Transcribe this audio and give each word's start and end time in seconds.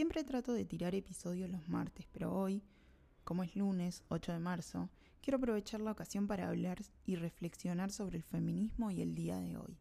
Siempre 0.00 0.24
trato 0.24 0.54
de 0.54 0.64
tirar 0.64 0.94
episodios 0.94 1.50
los 1.50 1.68
martes, 1.68 2.06
pero 2.10 2.32
hoy, 2.32 2.62
como 3.22 3.42
es 3.42 3.54
lunes 3.54 4.02
8 4.08 4.32
de 4.32 4.38
marzo, 4.38 4.88
quiero 5.20 5.36
aprovechar 5.36 5.82
la 5.82 5.92
ocasión 5.92 6.26
para 6.26 6.48
hablar 6.48 6.78
y 7.04 7.16
reflexionar 7.16 7.90
sobre 7.90 8.16
el 8.16 8.22
feminismo 8.22 8.90
y 8.90 9.02
el 9.02 9.14
día 9.14 9.38
de 9.40 9.58
hoy. 9.58 9.78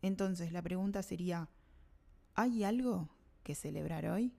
Entonces 0.00 0.52
la 0.52 0.62
pregunta 0.62 1.02
sería, 1.02 1.50
¿hay 2.34 2.64
algo 2.64 3.10
que 3.42 3.54
celebrar 3.54 4.06
hoy? 4.06 4.32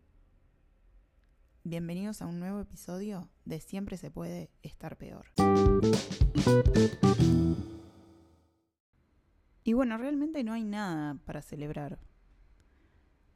Bienvenidos 1.64 2.24
a 2.24 2.26
un 2.26 2.40
nuevo 2.40 2.60
episodio 2.60 3.30
de 3.46 3.60
Siempre 3.60 3.98
se 3.98 4.10
puede 4.10 4.50
estar 4.64 4.98
peor. 4.98 5.28
Y 9.64 9.74
bueno, 9.74 10.00
realmente 10.00 10.44
no 10.44 10.54
hay 10.54 10.64
nada 10.64 11.20
para 11.24 11.44
celebrar. 11.44 12.00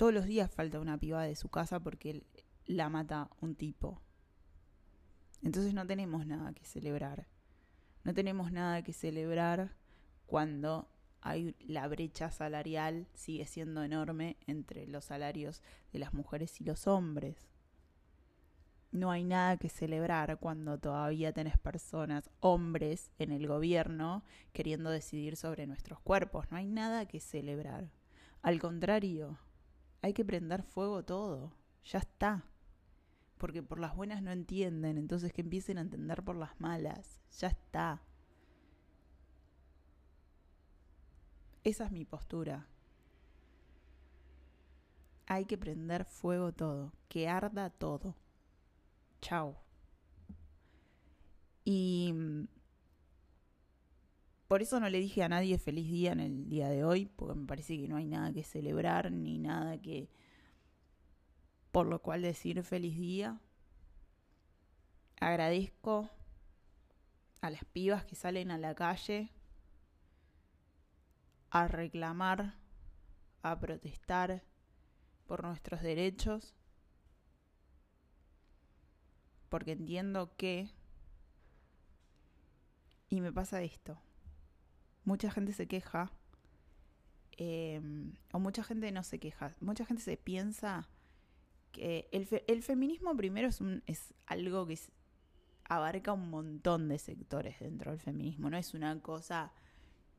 Todos 0.02 0.16
los 0.16 0.26
días 0.26 0.50
falta 0.50 0.80
una 0.80 0.98
piba 0.98 1.22
de 1.22 1.36
su 1.36 1.50
casa 1.50 1.80
porque 1.80 2.24
la 2.66 2.90
mata 2.90 3.30
un 3.40 3.54
tipo. 3.54 4.02
Entonces 5.44 5.76
no 5.76 5.86
tenemos 5.86 6.26
nada 6.26 6.54
que 6.54 6.66
celebrar. 6.66 7.28
No 8.04 8.12
tenemos 8.12 8.52
nada 8.52 8.82
que 8.82 8.94
celebrar 8.94 9.76
cuando 10.26 10.90
hay 11.22 11.56
la 11.60 11.88
brecha 11.88 12.32
salarial 12.32 13.06
sigue 13.14 13.46
siendo 13.46 13.84
enorme 13.84 14.38
entre 14.48 14.88
los 14.88 15.06
salarios 15.06 15.62
de 15.94 16.00
las 16.00 16.16
mujeres 16.16 16.60
y 16.60 16.64
los 16.64 16.88
hombres. 16.88 17.38
No 18.92 19.12
hay 19.12 19.24
nada 19.24 19.58
que 19.58 19.70
celebrar 19.70 20.40
cuando 20.40 20.80
todavía 20.80 21.32
tenés 21.32 21.60
personas, 21.60 22.32
hombres, 22.40 23.12
en 23.20 23.32
el 23.32 23.46
gobierno 23.46 24.24
queriendo 24.52 24.90
decidir 24.90 25.36
sobre 25.36 25.68
nuestros 25.68 26.00
cuerpos. 26.00 26.50
No 26.50 26.58
hay 26.58 26.66
nada 26.66 27.06
que 27.06 27.20
celebrar. 27.20 27.92
Al 28.42 28.60
contrario, 28.60 29.38
hay 30.02 30.14
que 30.14 30.26
prender 30.26 30.64
fuego 30.64 31.04
todo. 31.04 31.54
Ya 31.86 32.00
está. 32.00 32.44
Porque 33.38 33.64
por 33.64 33.80
las 33.80 33.96
buenas 33.96 34.22
no 34.22 34.32
entienden, 34.32 34.98
entonces 34.98 35.34
que 35.34 35.42
empiecen 35.42 35.78
a 35.78 35.82
entender 35.82 36.24
por 36.24 36.36
las 36.36 36.60
malas. 36.60 37.22
Ya 37.40 37.48
está. 37.48 38.02
Esa 41.64 41.86
es 41.86 41.92
mi 41.92 42.06
postura. 42.06 42.68
Hay 45.28 45.46
que 45.46 45.58
prender 45.58 46.06
fuego 46.06 46.52
todo, 46.52 46.92
que 47.08 47.30
arda 47.30 47.70
todo. 47.70 48.16
Chao. 49.22 49.56
Y 51.64 52.12
mm, 52.14 52.48
por 54.52 54.62
eso 54.62 54.82
no 54.82 54.90
le 54.90 55.00
dije 55.00 55.24
a 55.24 55.30
nadie 55.30 55.58
feliz 55.58 55.90
día 55.90 56.12
en 56.12 56.20
el 56.20 56.50
día 56.50 56.68
de 56.68 56.84
hoy, 56.84 57.06
porque 57.06 57.40
me 57.40 57.48
parece 57.48 57.78
que 57.78 57.88
no 57.88 57.96
hay 57.96 58.06
nada 58.06 58.34
que 58.34 58.44
celebrar 58.44 59.10
ni 59.10 59.38
nada 59.38 59.78
que 59.78 60.10
por 61.72 61.88
lo 61.88 62.02
cual 62.02 62.22
decir 62.22 62.62
feliz 62.62 62.98
día. 62.98 63.40
Agradezco 65.22 66.10
a 67.40 67.50
las 67.50 67.64
pibas 67.64 68.04
que 68.04 68.18
salen 68.18 68.52
a 68.52 68.58
la 68.58 68.76
calle 68.76 69.32
a 71.50 71.70
reclamar, 71.70 72.56
a 73.44 73.58
protestar 73.58 74.44
por 75.28 75.46
nuestros 75.46 75.82
derechos, 75.82 76.58
porque 79.48 79.72
entiendo 79.72 80.36
que, 80.36 80.70
y 83.08 83.22
me 83.22 83.32
pasa 83.32 83.62
esto, 83.62 83.98
mucha 85.04 85.32
gente 85.32 85.54
se 85.54 85.68
queja, 85.68 86.12
em, 87.38 88.14
o 88.32 88.40
mucha 88.40 88.64
gente 88.64 88.92
no 88.92 89.04
se 89.04 89.20
queja, 89.20 89.56
mucha 89.62 89.86
gente 89.86 90.02
se 90.02 90.18
piensa 90.18 90.88
que 91.72 92.10
el, 92.12 92.64
feminismo 92.64 93.16
primero 93.16 93.50
es 93.86 94.14
algo 94.26 94.68
que 94.68 94.78
abarca 95.64 96.12
un 96.12 96.30
montón 96.30 96.90
de 96.90 97.00
sectores 97.00 97.60
dentro 97.60 97.92
del 97.92 98.00
feminismo, 98.00 98.50
no 98.50 98.58
es 98.58 98.74
una 98.74 99.00
cosa 99.02 99.54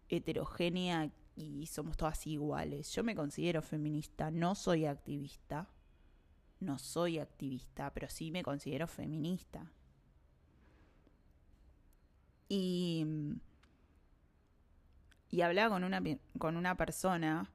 heterogénea 0.09 1.11
y 1.37 1.67
somos 1.67 1.97
todas 1.97 2.27
iguales. 2.27 2.91
Yo 2.93 3.05
me 3.05 3.15
considero 3.15 3.63
feminista, 3.63 4.31
no 4.31 4.55
soy 4.55 4.87
activista, 4.87 5.69
no 6.61 6.79
soy 6.79 7.19
activista, 7.19 7.93
pero 7.93 8.09
sí 8.09 8.31
me 8.31 8.43
considero 8.43 8.87
feminista. 8.87 9.71
Y 12.49 13.07
y 15.33 15.41
hablaba 15.41 15.71
con 15.71 15.83
una, 15.83 16.03
con 16.39 16.59
una 16.59 16.77
persona, 16.77 17.51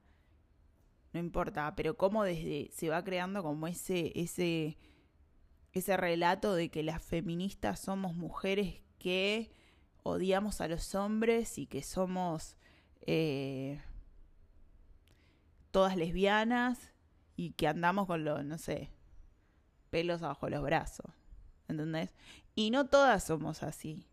no 1.14 1.20
importa, 1.20 1.76
pero 1.76 1.96
cómo 1.96 2.24
desde 2.24 2.72
se 2.74 2.90
va 2.90 3.04
creando 3.04 3.44
como 3.44 3.68
ese, 3.68 4.12
ese, 4.20 4.80
ese 5.74 5.96
relato 5.96 6.56
de 6.56 6.70
que 6.70 6.82
las 6.82 7.04
feministas 7.04 7.80
somos 7.80 8.16
mujeres 8.16 8.82
que 8.98 9.52
odiamos 10.02 10.60
a 10.60 10.68
los 10.68 10.96
hombres 10.96 11.60
y 11.60 11.68
que 11.68 11.84
somos 11.84 12.58
eh, 13.02 13.80
todas 15.70 15.96
lesbianas 15.98 16.94
y 17.36 17.52
que 17.52 17.68
andamos 17.68 18.08
con 18.08 18.26
los, 18.26 18.44
no 18.44 18.58
sé, 18.58 18.90
pelos 19.92 20.24
abajo 20.24 20.50
los 20.50 20.64
brazos. 20.64 21.12
¿Entendés? 21.68 22.16
Y 22.56 22.72
no 22.72 22.88
todas 22.88 23.24
somos 23.24 23.62
así 23.62 24.08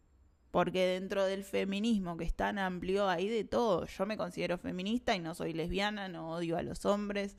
porque 0.54 0.86
dentro 0.86 1.24
del 1.24 1.42
feminismo 1.42 2.16
que 2.16 2.22
es 2.22 2.32
tan 2.32 2.60
amplio 2.60 3.08
hay 3.08 3.28
de 3.28 3.42
todo. 3.42 3.86
Yo 3.86 4.06
me 4.06 4.16
considero 4.16 4.56
feminista 4.56 5.16
y 5.16 5.18
no 5.18 5.34
soy 5.34 5.52
lesbiana, 5.52 6.08
no 6.08 6.30
odio 6.30 6.56
a 6.56 6.62
los 6.62 6.84
hombres, 6.84 7.36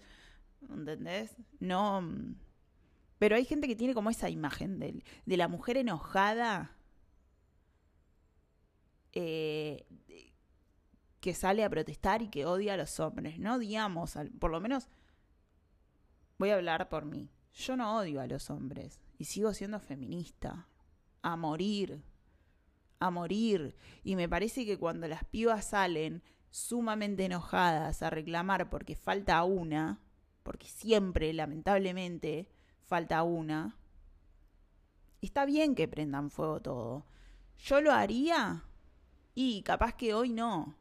¿entendés? 0.69 1.33
No... 1.61 2.01
Mm, 2.01 2.35
pero 3.17 3.37
hay 3.37 3.45
gente 3.45 3.69
que 3.69 3.75
tiene 3.77 3.93
como 3.93 4.09
esa 4.09 4.29
imagen 4.29 4.79
de, 4.79 5.01
la 5.37 5.47
mujer 5.47 5.77
enojada 5.77 6.75
eh, 9.13 9.85
que 11.21 11.33
sale 11.33 11.63
a 11.63 11.69
protestar 11.69 12.21
y 12.21 12.27
que 12.27 12.45
odia 12.45 12.73
a 12.73 12.77
los 12.77 12.99
hombres. 12.99 13.39
No 13.39 13.55
odiamos, 13.55 14.17
por 14.41 14.51
lo 14.51 14.59
menos 14.59 14.89
voy 16.37 16.49
a 16.49 16.55
hablar 16.55 16.89
por 16.89 17.05
mí. 17.05 17.29
Yo 17.53 17.77
no 17.77 17.95
odio 17.95 18.19
a 18.19 18.27
los 18.27 18.49
hombres 18.49 18.99
y 19.17 19.23
sigo 19.23 19.53
siendo 19.53 19.79
feminista. 19.79 20.67
A 21.21 21.37
morir 21.37 22.03
a 22.99 23.09
morir. 23.09 23.75
Y 24.03 24.15
me 24.15 24.29
parece 24.29 24.65
que 24.65 24.77
cuando 24.77 25.07
las 25.07 25.23
pibas 25.25 25.65
salen 25.65 26.23
sumamente 26.49 27.25
enojadas 27.25 28.01
a 28.01 28.09
reclamar 28.09 28.69
porque 28.69 28.95
falta 28.95 29.43
una, 29.43 29.99
porque 30.43 30.67
siempre, 30.67 31.33
lamentablemente, 31.33 32.49
falta 32.83 33.23
una, 33.23 33.77
está 35.21 35.45
bien 35.45 35.75
que 35.75 35.87
prendan 35.87 36.29
fuego 36.29 36.61
todo. 36.61 37.05
Yo 37.57 37.81
lo 37.81 37.91
haría 37.91 38.63
y 39.33 39.63
capaz 39.63 39.93
que 39.93 40.13
hoy 40.13 40.29
no. 40.29 40.75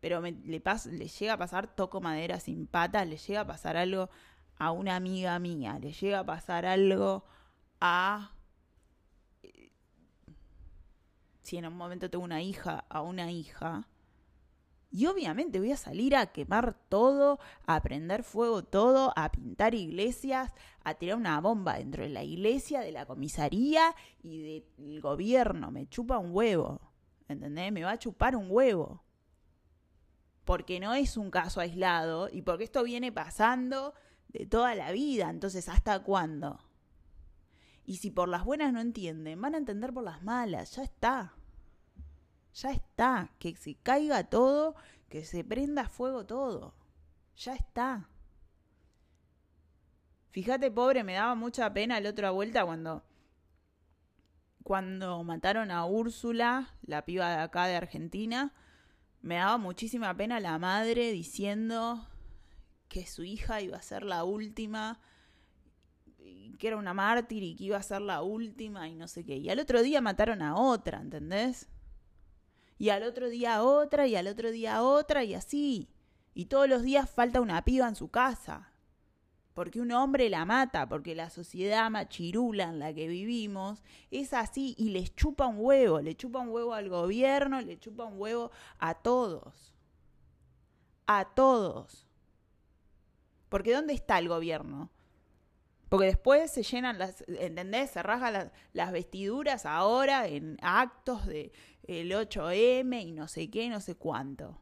Pero 0.00 0.20
le, 0.20 0.34
le 0.44 1.08
llega 1.08 1.32
a 1.32 1.38
pasar, 1.38 1.74
toco 1.74 2.00
madera 2.00 2.38
sin 2.38 2.66
patas, 2.66 3.08
le 3.08 3.16
llega 3.16 3.40
a 3.40 3.46
pasar 3.46 3.76
algo 3.76 4.10
a 4.58 4.70
una 4.70 4.96
amiga 4.96 5.38
mía, 5.38 5.78
le 5.80 5.92
llega 5.92 6.20
a 6.20 6.26
pasar 6.26 6.66
algo 6.66 7.24
a 7.80 8.35
si 11.46 11.56
en 11.58 11.66
un 11.66 11.76
momento 11.76 12.10
tengo 12.10 12.24
una 12.24 12.42
hija, 12.42 12.84
a 12.88 13.02
una 13.02 13.30
hija. 13.30 13.86
Y 14.90 15.06
obviamente 15.06 15.60
voy 15.60 15.70
a 15.70 15.76
salir 15.76 16.16
a 16.16 16.26
quemar 16.26 16.76
todo, 16.88 17.38
a 17.66 17.80
prender 17.82 18.24
fuego 18.24 18.64
todo, 18.64 19.12
a 19.14 19.30
pintar 19.30 19.76
iglesias, 19.76 20.52
a 20.82 20.94
tirar 20.94 21.16
una 21.16 21.40
bomba 21.40 21.74
dentro 21.74 22.02
de 22.02 22.08
la 22.08 22.24
iglesia, 22.24 22.80
de 22.80 22.90
la 22.90 23.06
comisaría 23.06 23.94
y 24.24 24.64
del 24.76 25.00
gobierno. 25.00 25.70
Me 25.70 25.86
chupa 25.86 26.18
un 26.18 26.34
huevo. 26.34 26.80
¿Entendés? 27.28 27.70
Me 27.72 27.84
va 27.84 27.92
a 27.92 27.98
chupar 27.98 28.34
un 28.34 28.48
huevo. 28.50 29.04
Porque 30.44 30.80
no 30.80 30.94
es 30.94 31.16
un 31.16 31.30
caso 31.30 31.60
aislado 31.60 32.28
y 32.28 32.42
porque 32.42 32.64
esto 32.64 32.82
viene 32.82 33.12
pasando 33.12 33.94
de 34.28 34.46
toda 34.46 34.74
la 34.74 34.90
vida. 34.90 35.30
Entonces, 35.30 35.68
¿hasta 35.68 36.02
cuándo? 36.02 36.58
Y 37.84 37.98
si 37.98 38.10
por 38.10 38.28
las 38.28 38.44
buenas 38.44 38.72
no 38.72 38.80
entienden, 38.80 39.40
van 39.40 39.54
a 39.54 39.58
entender 39.58 39.92
por 39.92 40.02
las 40.02 40.22
malas. 40.24 40.74
Ya 40.74 40.82
está. 40.82 41.35
Ya 42.56 42.70
está. 42.72 43.30
Que 43.38 43.54
se 43.56 43.74
caiga 43.76 44.24
todo, 44.24 44.74
que 45.08 45.24
se 45.24 45.44
prenda 45.44 45.88
fuego 45.88 46.24
todo. 46.26 46.74
Ya 47.36 47.54
está. 47.54 48.08
Fíjate, 50.30 50.70
pobre, 50.70 51.02
me 51.04 51.14
daba 51.14 51.34
mucha 51.34 51.72
pena 51.72 52.00
la 52.00 52.10
otra 52.10 52.30
vuelta 52.30 52.64
cuando 52.64 53.02
cuando 54.62 55.22
mataron 55.22 55.70
a 55.70 55.84
Úrsula, 55.86 56.74
la 56.82 57.04
piba 57.04 57.30
de 57.30 57.36
acá 57.36 57.66
de 57.68 57.76
Argentina, 57.76 58.52
me 59.22 59.36
daba 59.36 59.58
muchísima 59.58 60.12
pena 60.16 60.40
la 60.40 60.58
madre 60.58 61.12
diciendo 61.12 62.08
que 62.88 63.06
su 63.06 63.22
hija 63.22 63.60
iba 63.60 63.76
a 63.76 63.82
ser 63.82 64.02
la 64.02 64.24
última 64.24 65.00
que 66.58 66.66
era 66.66 66.76
una 66.76 66.94
mártir 66.94 67.44
y 67.44 67.54
que 67.54 67.64
iba 67.64 67.76
a 67.76 67.82
ser 67.82 68.00
la 68.00 68.22
última 68.22 68.88
y 68.88 68.96
no 68.96 69.06
sé 69.06 69.24
qué. 69.24 69.36
Y 69.36 69.48
al 69.50 69.60
otro 69.60 69.82
día 69.82 70.00
mataron 70.00 70.42
a 70.42 70.56
otra, 70.56 71.00
¿entendés? 71.00 71.68
Y 72.78 72.90
al 72.90 73.02
otro 73.04 73.28
día 73.28 73.62
otra 73.62 74.06
y 74.06 74.16
al 74.16 74.26
otro 74.26 74.50
día 74.50 74.82
otra 74.82 75.24
y 75.24 75.34
así. 75.34 75.88
Y 76.34 76.46
todos 76.46 76.68
los 76.68 76.82
días 76.82 77.08
falta 77.10 77.40
una 77.40 77.64
piba 77.64 77.88
en 77.88 77.94
su 77.96 78.08
casa. 78.08 78.72
porque 79.54 79.80
un 79.80 79.90
hombre 79.90 80.28
la 80.28 80.44
mata, 80.44 80.86
porque 80.86 81.14
la 81.14 81.30
sociedad 81.30 81.90
machirula 81.90 82.64
en 82.64 82.78
la 82.78 82.92
que 82.92 83.08
vivimos 83.08 83.82
es 84.10 84.34
así 84.34 84.74
y 84.76 84.90
les 84.90 85.14
chupa 85.16 85.46
un 85.46 85.56
huevo, 85.58 86.02
le 86.02 86.14
chupa 86.14 86.40
un 86.40 86.50
huevo 86.50 86.74
al 86.74 86.90
gobierno, 86.90 87.62
le 87.62 87.78
chupa 87.78 88.04
un 88.04 88.20
huevo 88.20 88.50
a 88.78 88.92
todos. 88.92 89.72
A 91.06 91.24
todos. 91.34 92.06
Porque 93.48 93.72
¿dónde 93.72 93.94
está 93.94 94.18
el 94.18 94.28
gobierno? 94.28 94.90
Porque 95.88 96.06
después 96.06 96.50
se 96.50 96.62
llenan 96.62 96.98
las, 96.98 97.24
¿entendés? 97.28 97.90
Se 97.90 98.02
rasgan 98.02 98.50
las, 98.72 98.92
vestiduras 98.92 99.66
ahora 99.66 100.26
en 100.26 100.58
actos 100.60 101.26
de 101.26 101.52
el 101.84 102.10
8M 102.10 103.02
y 103.02 103.12
no 103.12 103.28
sé 103.28 103.48
qué, 103.50 103.68
no 103.68 103.80
sé 103.80 103.94
cuánto. 103.94 104.58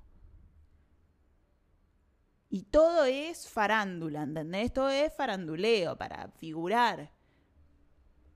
Y 2.50 2.64
todo 2.64 3.04
es 3.06 3.48
farándula, 3.48 4.22
¿entendés? 4.22 4.72
Todo 4.72 4.90
es 4.90 5.12
faranduleo 5.14 5.96
para 5.96 6.28
figurar. 6.38 7.10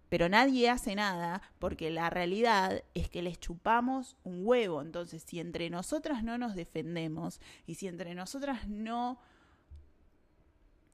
Pero 0.09 0.31
nadie 0.31 0.71
hace 0.71 0.95
nada 0.95 1.43
porque 1.59 1.91
la 1.91 2.09
realidad 2.09 2.83
es 2.95 3.11
que 3.11 3.21
les 3.21 3.39
chupamos 3.39 4.17
un 4.25 4.47
huevo. 4.47 4.81
Entonces, 4.81 5.23
si 5.23 5.39
entre 5.39 5.69
nosotras 5.69 6.25
no 6.25 6.39
nos 6.39 6.55
defendemos 6.55 7.41
y 7.67 7.75
si 7.75 7.87
entre 7.87 8.15
nosotras 8.15 8.67
no 8.67 9.21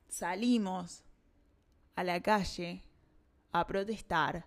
salimos 0.09 1.05
a 1.95 2.05
la 2.05 2.21
calle 2.21 2.83
a 3.53 3.67
protestar 3.67 4.47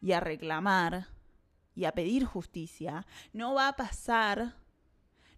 y 0.00 0.12
a 0.12 0.20
reclamar 0.20 1.08
y 1.74 1.84
a 1.84 1.92
pedir 1.92 2.24
justicia, 2.24 3.06
no 3.32 3.54
va 3.54 3.68
a 3.68 3.76
pasar, 3.76 4.56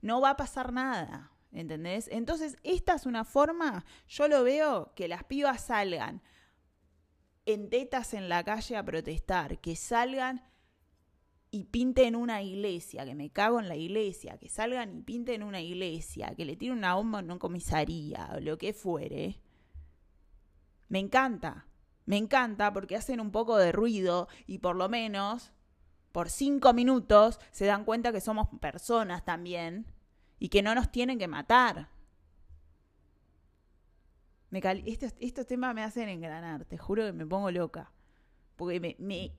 no 0.01 0.21
va 0.21 0.31
a 0.31 0.37
pasar 0.37 0.73
nada. 0.73 1.33
¿Entendés? 1.51 2.09
Entonces, 2.13 2.59
esta 2.63 2.95
es 2.95 3.07
una 3.07 3.25
forma, 3.25 3.87
yo 4.07 4.29
lo 4.29 4.45
veo, 4.45 4.93
que 4.95 5.09
las 5.09 5.25
pibas 5.25 5.63
salgan 5.63 6.23
en 7.47 7.71
tetas 7.71 8.13
en 8.13 8.29
la 8.29 8.45
calle 8.45 8.77
a 8.77 8.85
protestar, 8.85 9.59
que 9.59 9.75
salgan 9.75 10.43
y 11.51 11.65
pinten 11.65 12.15
una 12.15 12.43
iglesia, 12.43 13.07
que 13.07 13.15
me 13.15 13.31
cago 13.31 13.59
en 13.59 13.69
la 13.69 13.77
iglesia, 13.77 14.37
que 14.37 14.51
salgan 14.51 14.99
y 14.99 15.03
pinten 15.03 15.43
una 15.43 15.63
iglesia, 15.63 16.35
que 16.37 16.45
le 16.45 16.57
tiren 16.57 16.77
una 16.77 16.95
bomba 16.95 17.21
en 17.21 17.25
una 17.27 17.39
comisaría, 17.39 18.29
o 18.35 18.41
lo 18.41 18.59
que 18.59 18.75
fuere. 18.75 19.41
Me 20.89 20.99
encanta, 20.99 21.67
me 22.07 22.17
encanta 22.17 22.73
porque 22.73 22.97
hacen 22.97 23.21
un 23.21 23.31
poco 23.31 23.57
de 23.59 23.73
ruido 23.73 24.29
y 24.47 24.59
por 24.59 24.77
lo 24.77 24.89
menos 24.89 25.53
por 26.13 26.31
cinco 26.31 26.73
minutos 26.73 27.39
se 27.51 27.67
dan 27.67 27.85
cuenta 27.85 28.13
que 28.13 28.21
somos 28.21 28.49
personas 28.61 29.25
también 29.25 29.87
y 30.39 30.49
que 30.49 30.63
no 30.63 30.75
nos 30.75 30.91
tienen 30.91 31.19
que 31.19 31.29
matar. 31.29 31.91
Estos, 34.51 35.47
temas 35.47 35.75
me 35.75 35.83
hacen 35.83 36.09
engranar, 36.09 36.65
te 36.65 36.79
juro 36.79 37.05
que 37.05 37.13
me 37.13 37.27
pongo 37.27 37.51
loca. 37.51 37.93
Porque 38.57 38.97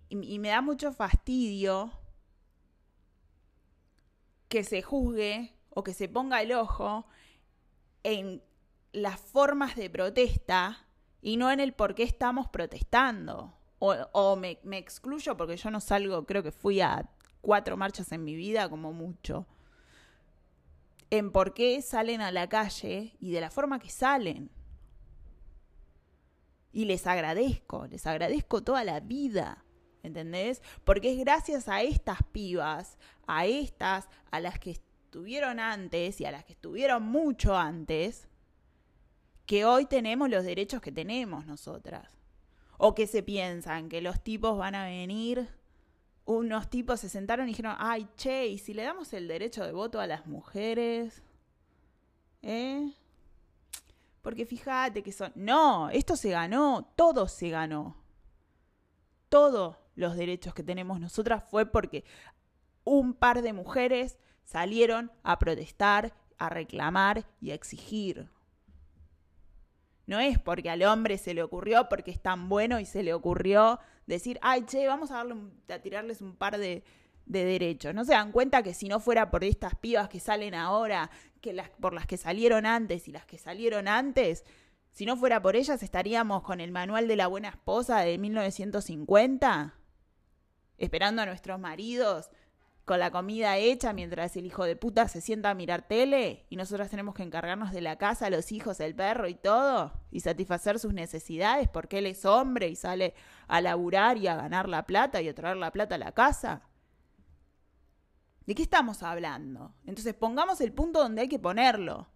y 0.10 0.40
me 0.40 0.50
da 0.50 0.62
mucho 0.62 0.94
fastidio 0.94 1.92
que 4.48 4.64
se 4.64 4.82
juzgue 4.82 5.56
o 5.70 5.84
que 5.84 5.94
se 5.94 6.08
ponga 6.08 6.42
el 6.42 6.52
ojo 6.52 7.08
en 8.04 8.44
las 8.92 9.20
formas 9.20 9.76
de 9.76 9.90
protesta 9.90 10.89
y 11.22 11.38
no 11.38 11.52
en 11.52 11.60
el 11.60 11.74
por 11.74 11.96
qué 11.96 12.04
estamos 12.04 12.48
protestando. 12.48 13.56
O, 13.82 14.36
me, 14.36 14.60
me 14.64 14.78
excluyo 14.78 15.38
porque 15.38 15.56
yo 15.56 15.72
no 15.72 15.80
salgo, 15.80 16.26
creo 16.26 16.44
que 16.44 16.52
fui 16.52 16.82
a 16.82 17.10
cuatro 17.40 17.78
marchas 17.78 18.12
en 18.12 18.26
mi 18.26 18.36
vida 18.36 18.70
como 18.70 18.92
mucho 18.92 19.48
en 21.10 21.32
por 21.32 21.54
qué 21.54 21.82
salen 21.82 22.22
a 22.22 22.32
la 22.32 22.48
calle 22.48 23.16
y 23.20 23.32
de 23.32 23.42
la 23.42 23.50
forma 23.50 23.80
que 23.80 23.90
salen. 23.90 24.52
Y 26.72 26.86
les 26.86 27.08
agradezco, 27.08 27.88
les 27.88 28.06
agradezco 28.06 28.64
toda 28.64 28.84
la 28.84 29.00
vida, 29.00 29.66
¿entendés? 30.04 30.62
Porque 30.84 31.12
es 31.12 31.20
gracias 31.20 31.68
a 31.68 31.82
estas 31.82 32.20
pibas, 32.32 32.98
a 33.26 33.48
estas, 33.48 34.08
a 34.30 34.40
las 34.40 34.60
que 34.60 34.72
estuvieron 34.72 35.60
antes 35.60 36.22
y 36.22 36.26
a 36.26 36.32
las 36.32 36.46
que 36.46 36.54
estuvieron 36.54 37.04
mucho 37.04 37.58
antes, 37.58 38.28
que 39.50 39.66
hoy 39.66 39.88
tenemos 39.88 40.30
los 40.30 40.44
derechos 40.44 40.80
que 40.80 40.92
tenemos 40.92 41.48
nosotras. 41.48 42.08
O 42.78 42.94
que 42.94 43.08
se 43.08 43.24
piensan 43.24 43.90
que 43.90 44.00
los 44.00 44.24
tipos 44.24 44.56
van 44.56 44.76
a 44.76 44.86
venir 44.86 45.50
unos 46.26 46.70
tipos 46.70 47.00
se 47.00 47.10
sentaron 47.10 47.48
y 47.48 47.54
dijeron, 47.54 47.76
ay, 47.80 48.08
che, 48.16 48.46
¿y 48.46 48.60
si 48.60 48.76
le 48.76 48.84
damos 48.84 49.12
el 49.14 49.28
derecho 49.28 49.66
de 49.66 49.72
voto 49.72 50.00
a 50.00 50.06
las 50.06 50.28
mujeres? 50.28 51.24
¿Eh? 52.44 52.94
Porque 54.22 54.46
fíjate 54.46 55.02
que 55.02 55.12
son... 55.12 55.32
No, 55.34 55.90
esto 55.90 56.16
se 56.16 56.30
ganó, 56.30 56.94
todo 56.96 57.28
se 57.28 57.50
ganó. 57.50 57.98
Todos 59.30 59.78
los 59.96 60.16
derechos 60.16 60.54
que 60.54 60.62
tenemos 60.62 61.00
nosotras 61.00 61.44
fue 61.50 61.66
porque 61.66 62.04
un 62.84 63.16
par 63.16 63.42
de 63.42 63.54
mujeres 63.54 64.20
salieron 64.44 65.12
a 65.24 65.40
protestar, 65.40 66.14
a 66.38 66.50
reclamar 66.50 67.26
y 67.42 67.50
a 67.50 67.56
exigir. 67.56 68.30
No 70.10 70.20
es 70.20 70.40
porque 70.40 70.72
al 70.72 70.82
hombre 70.82 71.20
se 71.20 71.36
le 71.36 71.44
ocurrió, 71.44 71.88
porque 71.88 72.10
es 72.10 72.20
tan 72.20 72.50
bueno 72.50 72.80
y 72.80 72.86
se 72.86 73.04
le 73.04 73.14
ocurrió 73.14 73.80
decir, 74.08 74.40
ay, 74.42 74.64
che, 74.66 74.88
vamos 74.88 75.12
a, 75.12 75.18
darle 75.18 75.36
a 75.72 75.80
tirarles 75.84 76.20
un 76.22 76.36
par 76.36 76.58
de, 76.58 76.84
derechos. 77.28 77.94
¿No 77.94 78.04
se 78.04 78.14
dan 78.14 78.32
cuenta 78.32 78.64
que 78.64 78.74
si 78.74 78.88
no 78.88 79.00
fuera 79.00 79.30
por 79.30 79.44
estas 79.44 79.76
pibas 79.76 80.10
que 80.10 80.20
salen 80.20 80.56
ahora, 80.56 81.12
que 81.42 81.56
por 81.80 81.94
las 81.94 82.08
que 82.08 82.18
salieron 82.18 82.66
antes 82.66 83.08
y 83.08 83.12
las 83.12 83.28
que 83.28 83.38
salieron 83.38 83.88
antes, 83.88 84.46
si 84.90 85.06
no 85.06 85.16
fuera 85.16 85.44
por 85.44 85.56
ellas 85.56 85.84
estaríamos 85.84 86.42
con 86.42 86.60
el 86.60 86.72
manual 86.72 87.08
de 87.08 87.16
la 87.16 87.28
buena 87.28 87.50
esposa 87.50 88.00
de 88.00 88.18
1950? 88.18 89.76
Esperando 90.80 91.22
a 91.22 91.28
nuestros 91.28 91.60
maridos 91.60 92.32
con 92.90 92.98
la 93.00 93.12
comida 93.12 93.56
hecha 93.58 93.94
mientras 93.94 94.36
el 94.36 94.48
hijo 94.48 94.64
de 94.64 94.76
puta 94.76 95.08
se 95.08 95.22
sienta 95.22 95.52
a 95.52 95.54
mirar 95.54 95.88
tele 95.88 96.48
y 96.50 96.56
nosotros 96.56 96.90
tenemos 96.90 97.14
que 97.14 97.22
encargarnos 97.22 97.72
de 97.72 97.82
la 97.82 98.00
casa, 98.00 98.32
los 98.32 98.52
hijos, 98.52 98.80
el 98.80 98.96
perro 98.96 99.28
y 99.28 99.36
todo 99.36 99.94
y 100.10 100.22
satisfacer 100.22 100.80
sus 100.80 100.92
necesidades 100.92 101.70
porque 101.70 102.00
él 102.00 102.08
es 102.08 102.26
hombre 102.26 102.68
y 102.68 102.76
sale 102.76 103.14
a 103.48 103.62
laburar 103.62 104.18
y 104.18 104.26
a 104.26 104.36
ganar 104.36 104.68
la 104.68 104.88
plata 104.88 105.22
y 105.22 105.28
a 105.28 105.36
traer 105.36 105.58
la 105.58 105.72
plata 105.72 105.94
a 105.94 105.98
la 106.00 106.14
casa. 106.14 106.64
¿De 108.48 108.56
qué 108.56 108.64
estamos 108.64 109.04
hablando? 109.04 109.76
Entonces 109.86 110.16
pongamos 110.16 110.60
el 110.60 110.74
punto 110.74 110.98
donde 110.98 111.22
hay 111.22 111.28
que 111.30 111.38
ponerlo. 111.38 112.10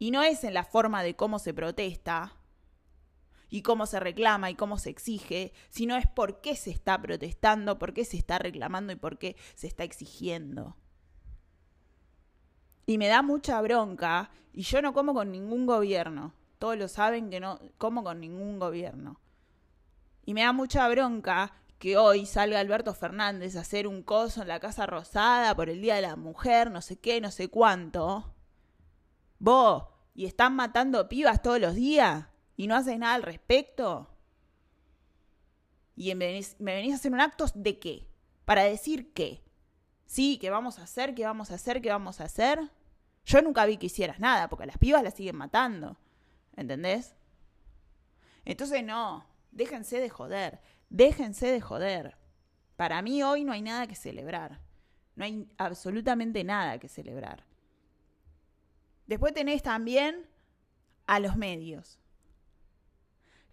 Y 0.00 0.10
no 0.10 0.24
es 0.24 0.42
en 0.42 0.52
la 0.52 0.64
forma 0.64 1.04
de 1.04 1.14
cómo 1.14 1.38
se 1.38 1.54
protesta, 1.54 2.32
y 3.54 3.62
cómo 3.62 3.86
se 3.86 4.00
reclama 4.00 4.50
y 4.50 4.56
cómo 4.56 4.78
se 4.78 4.90
exige, 4.90 5.52
sino 5.70 5.94
es 5.94 6.08
por 6.08 6.40
qué 6.40 6.56
se 6.56 6.72
está 6.72 7.00
protestando, 7.00 7.78
por 7.78 7.94
qué 7.94 8.04
se 8.04 8.16
está 8.16 8.36
reclamando 8.36 8.92
y 8.92 8.96
por 8.96 9.16
qué 9.16 9.36
se 9.54 9.68
está 9.68 9.84
exigiendo. 9.84 10.76
Y 12.84 12.98
me 12.98 13.06
da 13.06 13.22
mucha 13.22 13.62
bronca, 13.62 14.32
y 14.52 14.62
yo 14.62 14.82
no 14.82 14.92
como 14.92 15.14
con 15.14 15.30
ningún 15.30 15.66
gobierno, 15.66 16.34
todos 16.58 16.76
lo 16.76 16.88
saben 16.88 17.30
que 17.30 17.38
no 17.38 17.60
como 17.78 18.02
con 18.02 18.18
ningún 18.18 18.58
gobierno. 18.58 19.20
Y 20.24 20.34
me 20.34 20.40
da 20.40 20.52
mucha 20.52 20.88
bronca 20.88 21.52
que 21.78 21.96
hoy 21.96 22.26
salga 22.26 22.58
Alberto 22.58 22.92
Fernández 22.92 23.54
a 23.54 23.60
hacer 23.60 23.86
un 23.86 24.02
coso 24.02 24.42
en 24.42 24.48
la 24.48 24.58
Casa 24.58 24.84
Rosada 24.84 25.54
por 25.54 25.68
el 25.70 25.80
Día 25.80 25.94
de 25.94 26.02
la 26.02 26.16
Mujer, 26.16 26.72
no 26.72 26.82
sé 26.82 26.98
qué, 26.98 27.20
no 27.20 27.30
sé 27.30 27.46
cuánto. 27.46 28.34
Vos, 29.38 29.84
y 30.12 30.26
están 30.26 30.56
matando 30.56 31.08
pibas 31.08 31.40
todos 31.40 31.60
los 31.60 31.76
días 31.76 32.33
y 32.56 32.66
no 32.66 32.76
haces 32.76 32.98
nada 32.98 33.14
al 33.14 33.22
respecto. 33.22 34.10
Y 35.96 36.14
me 36.14 36.26
venís, 36.26 36.56
me 36.58 36.74
venís 36.74 36.92
a 36.92 36.96
hacer 36.96 37.12
un 37.12 37.20
acto 37.20 37.46
de 37.54 37.78
qué? 37.78 38.08
Para 38.44 38.64
decir 38.64 39.12
qué. 39.12 39.42
Sí, 40.06 40.38
¿qué 40.40 40.50
vamos 40.50 40.78
a 40.78 40.82
hacer? 40.82 41.14
¿Qué 41.14 41.24
vamos 41.24 41.50
a 41.50 41.54
hacer? 41.54 41.80
¿Qué 41.80 41.90
vamos 41.90 42.20
a 42.20 42.24
hacer? 42.24 42.70
Yo 43.24 43.40
nunca 43.42 43.64
vi 43.64 43.78
que 43.78 43.86
hicieras 43.86 44.20
nada, 44.20 44.48
porque 44.48 44.66
las 44.66 44.78
pibas 44.78 45.02
las 45.02 45.14
siguen 45.14 45.36
matando. 45.36 45.96
¿Entendés? 46.56 47.14
Entonces 48.44 48.84
no, 48.84 49.26
déjense 49.50 50.00
de 50.00 50.10
joder, 50.10 50.60
déjense 50.90 51.46
de 51.50 51.60
joder. 51.60 52.16
Para 52.76 53.00
mí 53.02 53.22
hoy 53.22 53.44
no 53.44 53.52
hay 53.52 53.62
nada 53.62 53.86
que 53.86 53.94
celebrar. 53.94 54.60
No 55.16 55.24
hay 55.24 55.48
absolutamente 55.56 56.44
nada 56.44 56.78
que 56.78 56.88
celebrar. 56.88 57.44
Después 59.06 59.32
tenés 59.32 59.62
también 59.62 60.28
a 61.06 61.20
los 61.20 61.36
medios. 61.36 61.98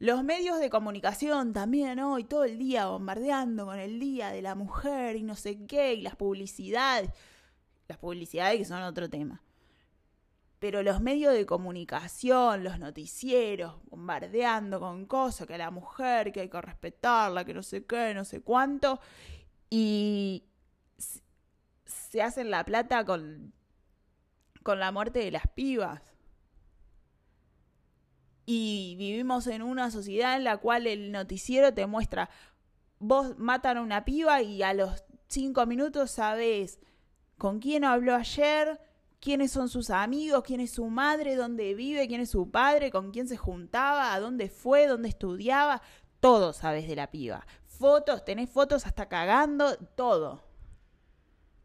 Los 0.01 0.23
medios 0.23 0.57
de 0.57 0.71
comunicación 0.71 1.53
también 1.53 1.99
hoy 1.99 2.23
todo 2.23 2.43
el 2.43 2.57
día 2.57 2.87
bombardeando 2.87 3.67
con 3.67 3.77
el 3.77 3.99
Día 3.99 4.31
de 4.31 4.41
la 4.41 4.55
Mujer 4.55 5.15
y 5.15 5.21
no 5.21 5.35
sé 5.35 5.67
qué, 5.67 5.93
y 5.93 6.01
las 6.01 6.15
publicidades. 6.15 7.11
Las 7.87 7.99
publicidades 7.99 8.57
que 8.57 8.65
son 8.65 8.81
otro 8.81 9.11
tema. 9.11 9.43
Pero 10.57 10.81
los 10.81 11.01
medios 11.01 11.35
de 11.35 11.45
comunicación, 11.45 12.63
los 12.63 12.79
noticieros, 12.79 13.75
bombardeando 13.91 14.79
con 14.79 15.05
cosas, 15.05 15.45
que 15.45 15.55
la 15.55 15.69
mujer, 15.69 16.31
que 16.31 16.41
hay 16.41 16.49
que 16.49 16.61
respetarla, 16.61 17.45
que 17.45 17.53
no 17.53 17.61
sé 17.61 17.85
qué, 17.85 18.15
no 18.15 18.25
sé 18.25 18.41
cuánto. 18.41 18.99
Y 19.69 20.45
se 21.85 22.23
hacen 22.23 22.49
la 22.49 22.65
plata 22.65 23.05
con, 23.05 23.53
con 24.63 24.79
la 24.79 24.91
muerte 24.91 25.19
de 25.19 25.29
las 25.29 25.45
pibas. 25.45 26.10
Y 28.45 28.95
vivimos 28.97 29.47
en 29.47 29.61
una 29.61 29.91
sociedad 29.91 30.35
en 30.35 30.43
la 30.43 30.57
cual 30.57 30.87
el 30.87 31.11
noticiero 31.11 31.73
te 31.73 31.85
muestra, 31.85 32.29
vos 32.99 33.37
matan 33.37 33.77
a 33.77 33.81
una 33.81 34.05
piba 34.05 34.41
y 34.41 34.63
a 34.63 34.73
los 34.73 35.03
cinco 35.27 35.65
minutos 35.65 36.11
sabes 36.11 36.79
con 37.37 37.59
quién 37.59 37.83
habló 37.83 38.13
ayer, 38.13 38.79
quiénes 39.19 39.51
son 39.51 39.67
sus 39.67 39.89
amigos, 39.89 40.43
quién 40.43 40.59
es 40.59 40.71
su 40.71 40.85
madre, 40.85 41.35
dónde 41.35 41.73
vive, 41.73 42.07
quién 42.07 42.21
es 42.21 42.29
su 42.29 42.51
padre, 42.51 42.91
con 42.91 43.09
quién 43.09 43.27
se 43.27 43.35
juntaba, 43.35 44.13
a 44.13 44.19
dónde 44.19 44.47
fue, 44.49 44.85
dónde 44.85 45.09
estudiaba. 45.09 45.81
Todo 46.19 46.53
sabes 46.53 46.87
de 46.87 46.95
la 46.95 47.09
piba. 47.09 47.47
Fotos, 47.65 48.23
tenés 48.23 48.47
fotos 48.47 48.85
hasta 48.85 49.09
cagando, 49.09 49.75
todo. 49.95 50.43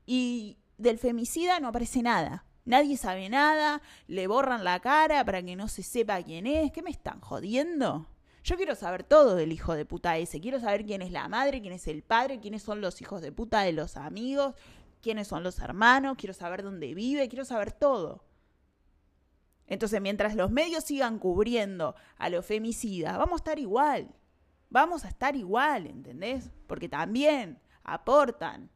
Y 0.07 0.57
del 0.79 0.99
femicida 0.99 1.61
no 1.61 1.69
aparece 1.69 2.01
nada. 2.01 2.46
Nadie 2.67 2.97
sabe 2.97 3.29
nada, 3.29 3.81
le 4.09 4.27
borran 4.27 4.65
la 4.65 4.81
cara 4.81 5.25
para 5.25 5.41
que 5.43 5.55
no 5.55 5.69
se 5.69 5.85
sepa 5.85 6.23
quién 6.23 6.49
es. 6.49 6.73
¿Qué 6.73 6.83
me 6.83 6.91
están 6.91 7.21
jodiendo? 7.21 8.09
Yo 8.43 8.57
quiero 8.57 8.75
saber 8.75 9.05
todo 9.05 9.37
del 9.37 9.53
hijo 9.53 9.75
de 9.75 9.85
puta 9.85 10.19
ese. 10.19 10.41
Quiero 10.41 10.59
saber 10.59 10.85
quién 10.85 11.01
es 11.01 11.13
la 11.13 11.29
madre, 11.29 11.61
quién 11.61 11.73
es 11.73 11.87
el 11.87 12.03
padre, 12.03 12.41
quiénes 12.41 12.63
son 12.63 12.81
los 12.81 13.01
hijos 13.01 13.23
de 13.23 13.31
puta 13.31 13.61
de 13.63 13.73
los 13.73 13.97
amigos, 13.97 14.57
quiénes 15.01 15.29
son 15.29 15.45
los 15.45 15.61
hermanos, 15.61 16.17
quiero 16.19 16.35
saber 16.35 16.65
dónde 16.65 16.93
vive, 16.93 17.29
quiero 17.29 17.45
saber 17.45 17.71
todo. 17.71 18.25
Entonces, 19.69 20.01
mientras 20.01 20.35
los 20.35 20.51
medios 20.51 20.85
sigan 20.85 21.21
cubriendo 21.21 21.95
a 22.19 22.29
los 22.31 22.45
femicidas, 22.45 23.17
vamos 23.17 23.35
a 23.35 23.43
estar 23.43 23.59
igual. 23.61 24.13
Vamos 24.71 25.05
a 25.05 25.09
estar 25.09 25.37
igual, 25.37 25.87
¿entendés? 25.87 26.51
Porque 26.67 26.89
también 26.89 27.61
aportan 27.85 28.71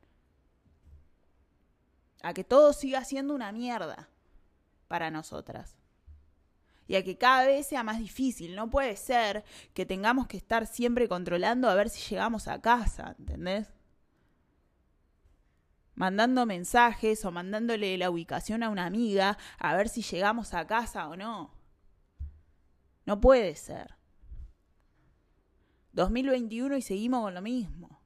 a 2.23 2.35
que 2.35 2.45
todo 2.45 2.73
siga 2.73 3.05
siendo 3.05 3.35
una 3.35 3.53
mierda 3.53 4.09
para 4.89 5.11
nosotras. 5.11 5.77
Y 6.87 6.97
a 6.97 7.05
que 7.05 7.17
cada 7.17 7.47
vez 7.47 7.69
sea 7.69 7.85
más 7.85 7.99
difícil. 7.99 8.57
No 8.57 8.69
puede 8.69 8.97
ser 8.97 9.45
que 9.75 9.87
tengamos 9.87 10.27
que 10.27 10.37
estar 10.37 10.67
siempre 10.67 11.09
controlando 11.09 11.69
a 11.69 11.75
ver 11.75 11.89
si 11.89 12.01
llegamos 12.11 12.49
a 12.49 12.61
casa, 12.61 13.15
¿entendés? 13.17 13.69
Mandando 15.95 16.47
mensajes 16.47 17.25
o 17.25 17.31
mandándole 17.31 17.97
la 17.97 18.11
ubicación 18.11 18.63
a 18.63 18.71
una 18.71 18.87
amiga 18.87 19.39
a 19.59 19.77
ver 19.77 19.89
si 19.89 20.03
llegamos 20.03 20.53
a 20.53 20.67
casa 20.67 21.09
o 21.09 21.17
no. 21.17 21.55
No 23.07 23.21
puede 23.21 23.55
ser. 23.55 23.95
2021 25.93 26.77
y 26.77 26.83
seguimos 26.83 27.23
con 27.23 27.35
lo 27.35 27.43
mismo. 27.43 28.01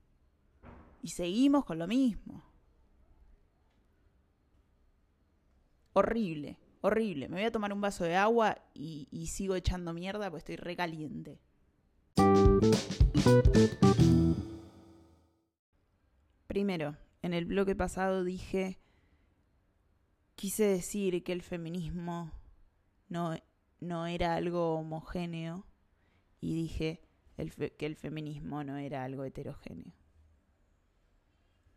Y 1.02 1.08
seguimos 1.08 1.64
con 1.64 1.78
lo 1.78 1.86
mismo. 1.86 2.42
Horrible, 5.96 6.58
horrible. 6.80 7.28
Me 7.28 7.36
voy 7.36 7.44
a 7.44 7.52
tomar 7.52 7.72
un 7.72 7.80
vaso 7.80 8.02
de 8.02 8.16
agua 8.16 8.58
y, 8.74 9.06
sigo 9.28 9.54
echando 9.54 9.92
mierda 9.92 10.28
porque 10.28 10.52
estoy 10.52 10.56
recaliente. 10.56 11.38
Primero, 16.48 16.96
en 17.22 17.32
el 17.32 17.44
bloque 17.44 17.76
pasado 17.76 18.24
dije, 18.24 18.80
quise 20.34 20.64
decir 20.64 21.22
que 21.22 21.32
el 21.32 21.42
feminismo 21.42 22.32
no, 23.08 23.36
no 23.78 24.08
era 24.08 24.34
algo 24.34 24.74
homogéneo 24.74 25.64
y 26.40 26.54
dije 26.54 27.02
que 27.36 27.86
el 27.86 27.94
feminismo 27.94 28.64
no 28.64 28.78
era 28.78 29.04
algo 29.04 29.22
heterogéneo. 29.22 29.94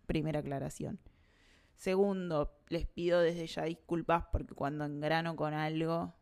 Primera 0.08 0.40
aclaración. 0.40 1.00
Segundo, 1.78 2.60
les 2.70 2.88
pido 2.88 3.22
desde 3.22 3.46
ya 3.46 3.64
disculpas 3.64 4.26
porque 4.32 4.56
cuando 4.56 4.84
engrano 4.84 5.36
con 5.36 5.54
algo, 5.54 6.16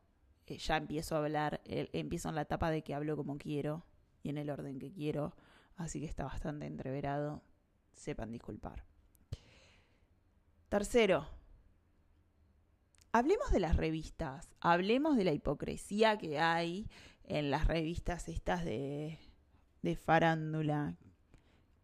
eh, 0.48 0.58
ya 0.58 0.76
empiezo 0.76 1.16
a 1.16 1.20
hablar, 1.20 1.62
eh, 1.64 1.90
empiezo 1.94 2.28
en 2.28 2.36
la 2.36 2.42
etapa 2.42 2.70
de 2.70 2.84
que 2.84 2.94
hablo 2.94 3.16
como 3.16 3.38
quiero 3.38 3.86
y 4.22 4.30
en 4.30 4.38
el 4.38 4.50
orden 4.50 4.80
que 4.80 4.92
quiero, 4.92 5.34
así 5.78 6.02
que 6.02 6.08
está 6.08 6.26
bastante 6.26 6.66
entreverado, 6.66 7.42
sepan 7.94 8.34
disculpar. 8.34 8.84
Tercero, 10.68 11.26
hablemos 13.14 13.50
de 13.52 13.62
las 13.62 13.78
revistas, 13.78 14.50
hablemos 14.60 15.16
de 15.16 15.24
la 15.24 15.32
hipocresía 15.32 16.18
que 16.18 16.38
hay 16.38 16.90
en 17.24 17.50
las 17.50 17.66
revistas 17.66 18.28
estas 18.28 18.66
de, 18.66 19.20
de 19.84 19.96
farándula, 19.96 20.98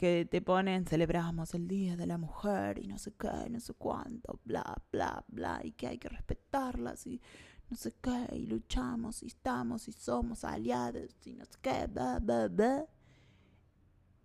que 0.01 0.25
te 0.25 0.41
ponen 0.41 0.83
celebramos 0.87 1.53
el 1.53 1.67
Día 1.67 1.95
de 1.95 2.07
la 2.07 2.17
Mujer 2.17 2.79
y 2.79 2.87
no 2.87 2.97
sé 2.97 3.13
qué, 3.13 3.51
no 3.51 3.59
sé 3.59 3.75
cuánto, 3.75 4.39
bla, 4.43 4.81
bla, 4.91 5.23
bla, 5.27 5.61
y 5.63 5.73
que 5.73 5.85
hay 5.85 5.99
que 5.99 6.09
respetarlas 6.09 7.05
y 7.05 7.21
no 7.69 7.77
sé 7.77 7.93
qué, 8.01 8.35
y 8.35 8.47
luchamos 8.47 9.21
y 9.21 9.27
estamos 9.27 9.87
y 9.87 9.91
somos 9.91 10.43
aliados 10.43 11.15
y 11.23 11.33
no 11.35 11.45
sé 11.45 11.51
qué, 11.61 11.85
bla, 11.85 12.17
bla, 12.17 12.47
bla. 12.47 12.87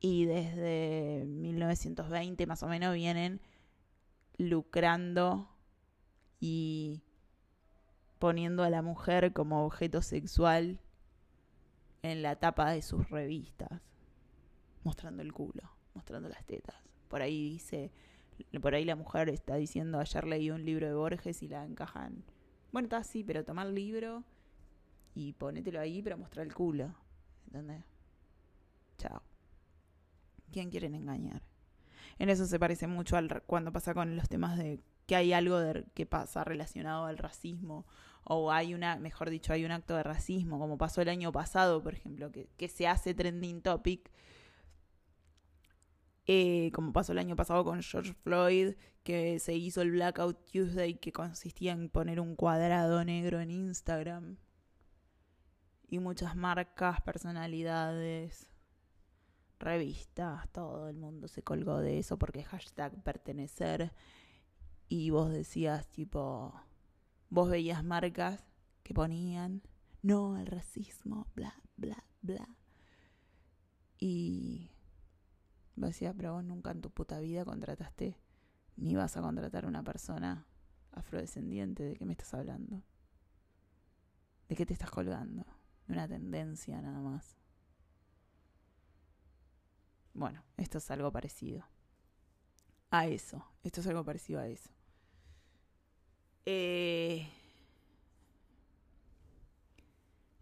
Y 0.01 0.25
desde 0.25 1.27
1920 1.27 2.47
más 2.47 2.63
o 2.63 2.69
menos 2.69 2.95
vienen 2.95 3.43
lucrando 4.39 5.51
y 6.41 7.03
poniendo 8.19 8.63
a 8.63 8.71
la 8.71 8.81
mujer 8.81 9.35
como 9.35 9.67
objeto 9.67 10.01
sexual 10.01 10.81
en 12.01 12.23
la 12.23 12.37
tapa 12.37 12.71
de 12.71 12.81
sus 12.81 13.11
revistas 13.11 13.83
mostrando 14.87 15.21
el 15.21 15.33
culo, 15.33 15.63
mostrando 15.95 16.29
las 16.29 16.45
tetas. 16.47 16.77
Por 17.09 17.21
ahí 17.21 17.51
dice, 17.51 17.91
por 18.63 18.73
ahí 18.73 18.85
la 18.85 18.95
mujer 18.95 19.29
está 19.29 19.57
diciendo, 19.57 19.99
ayer 19.99 20.25
leí 20.25 20.51
un 20.51 20.65
libro 20.65 20.87
de 20.87 20.95
Borges 20.95 21.43
y 21.43 21.49
la 21.49 21.65
encajan. 21.65 22.23
Bueno, 22.71 22.87
está 22.87 22.99
así, 22.99 23.25
pero 23.25 23.45
toma 23.45 23.65
el 23.65 23.75
libro 23.75 24.23
y 25.15 25.33
ponételo 25.33 25.81
ahí, 25.81 26.03
pero 26.03 26.17
mostrar 26.17 26.47
el 26.47 26.55
culo. 26.55 26.95
¿Entendés? 27.47 27.85
Chao. 28.97 29.23
¿Quién 30.53 30.71
quieren 30.71 30.95
engañar? 30.95 31.43
En 32.19 32.29
eso 32.29 32.47
se 32.47 32.59
parece 32.61 32.87
mucho 32.87 33.17
al 33.17 33.43
cuando 33.43 33.73
pasa 33.73 33.93
con 33.93 34.17
los 34.17 34.29
temas 34.29 34.57
de 34.57 34.81
que 35.07 35.17
hay 35.17 35.33
algo 35.33 35.59
de, 35.59 35.85
que 35.95 36.07
pasa 36.07 36.45
relacionado 36.45 37.07
al 37.07 37.19
racismo 37.19 37.87
o 38.23 38.53
hay 38.53 38.73
una, 38.73 38.97
mejor 38.97 39.31
dicho, 39.31 39.53
hay 39.53 39.65
un 39.65 39.73
acto 39.73 39.97
de 39.97 40.05
racismo, 40.05 40.59
como 40.59 40.79
pasó 40.79 41.03
el 41.03 41.09
año 41.09 41.33
pasado, 41.33 41.83
por 41.83 41.95
ejemplo, 41.95 42.31
que, 42.31 42.49
que 42.57 42.69
se 42.69 42.87
hace 42.87 43.15
trending 43.15 43.63
topic 43.63 44.11
eh, 46.27 46.71
como 46.75 46.93
pasó 46.93 47.13
el 47.13 47.19
año 47.19 47.37
pasado 47.37 47.65
con 47.65 47.83
George 47.83 48.13
Floyd, 48.13 48.75
que 49.05 49.39
se 49.39 49.55
hizo 49.55 49.83
el 49.83 49.93
Blackout 49.93 50.51
Tuesday, 50.51 50.95
que 50.95 51.13
consistía 51.13 51.73
en 51.73 51.89
poner 51.89 52.21
un 52.21 52.35
cuadrado 52.35 53.05
negro 53.05 53.41
en 53.41 53.51
Instagram. 53.51 54.37
Y 55.89 56.01
muchas 56.01 56.35
marcas, 56.35 57.01
personalidades, 57.03 58.51
revistas, 59.61 60.51
todo 60.51 60.89
el 60.89 60.97
mundo 60.97 61.29
se 61.29 61.43
colgó 61.43 61.79
de 61.79 61.99
eso 62.01 62.19
porque 62.19 62.43
hashtag 62.43 63.03
pertenecer. 63.05 63.93
Y 64.89 65.11
vos 65.11 65.31
decías, 65.31 65.87
tipo, 65.89 66.53
vos 67.31 67.49
veías 67.49 67.85
marcas 67.85 68.45
que 68.83 68.95
ponían 68.95 69.63
no 70.03 70.35
al 70.35 70.47
racismo, 70.47 71.29
bla, 71.35 71.55
bla, 71.77 72.05
bla. 72.23 72.49
Y 73.99 74.71
Vos 75.77 75.91
decías, 75.91 76.15
pero 76.17 76.33
vos 76.35 76.45
nunca 76.45 76.71
en 76.71 76.81
tu 76.81 76.91
puta 76.91 77.21
vida 77.21 77.45
contrataste, 77.45 78.19
ni 78.77 78.95
vas 78.97 79.17
a 79.17 79.21
contratar 79.21 79.65
a 79.65 79.69
una 79.69 79.83
persona 79.83 80.47
afrodescendiente. 80.93 81.85
¿De 81.85 81.97
qué 81.97 82.05
me 82.05 82.13
estás 82.13 82.33
hablando? 82.35 82.83
¿De 84.49 84.57
qué 84.57 84.65
te 84.65 84.73
estás 84.73 84.91
colgando? 84.91 85.45
De 85.87 85.93
una 85.93 86.09
tendencia 86.09 86.81
nada 86.81 87.01
más. 87.01 87.37
Bueno, 90.15 90.43
esto 90.57 90.79
es 90.79 90.91
algo 90.91 91.13
parecido 91.13 91.67
a 92.91 93.07
eso. 93.07 93.45
Esto 93.63 93.81
es 93.81 93.87
algo 93.87 94.03
parecido 94.03 94.41
a 94.41 94.49
eso. 94.49 94.71
Eh, 96.47 97.29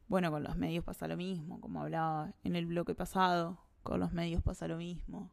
bueno, 0.07 0.31
con 0.31 0.45
los 0.45 0.57
medios 0.57 0.85
pasa 0.85 1.09
lo 1.09 1.17
mismo, 1.17 1.61
como 1.61 1.83
hablaba 1.83 2.35
en 2.45 2.55
el 2.55 2.67
bloque 2.67 2.95
pasado. 2.95 3.59
Con 3.85 4.01
los 4.01 4.13
medios 4.13 4.43
pasa 4.43 4.67
lo 4.67 4.79
mismo. 4.79 5.31